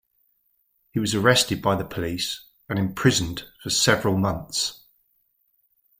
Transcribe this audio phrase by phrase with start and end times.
[0.89, 4.81] He was arrested by police and imprisoned for several months.